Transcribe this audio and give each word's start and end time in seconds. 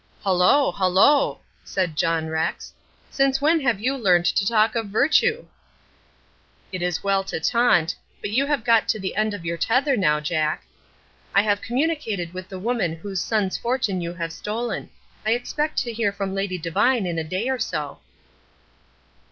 "Hullo! 0.23 0.71
hullo!" 0.71 1.41
said 1.63 1.95
John 1.95 2.27
Rex. 2.27 2.73
"Since 3.11 3.39
when 3.39 3.59
have 3.59 3.79
you 3.79 3.95
learnt 3.95 4.25
to 4.25 4.47
talk 4.47 4.73
of 4.75 4.87
virtue?" 4.87 5.45
"It 6.71 6.81
is 6.81 7.03
well 7.03 7.23
to 7.25 7.39
taunt, 7.39 7.95
but 8.19 8.31
you 8.31 8.47
have 8.47 8.63
got 8.63 8.87
to 8.89 8.99
the 8.99 9.15
end 9.15 9.35
of 9.35 9.45
your 9.45 9.57
tether 9.59 9.95
now, 9.95 10.19
Jack. 10.19 10.63
I 11.35 11.43
have 11.43 11.61
communicated 11.61 12.33
with 12.33 12.49
the 12.49 12.57
woman 12.57 12.95
whose 12.95 13.21
son's 13.21 13.59
fortune 13.59 14.01
you 14.01 14.13
have 14.15 14.33
stolen. 14.33 14.89
I 15.23 15.33
expect 15.33 15.77
to 15.83 15.93
hear 15.93 16.11
from 16.11 16.33
Lady 16.33 16.57
Devine 16.57 17.05
in 17.05 17.19
a 17.19 17.23
day 17.23 17.47
or 17.47 17.59
so." 17.59 17.99